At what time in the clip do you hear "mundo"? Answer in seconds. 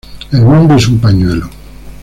0.41-0.77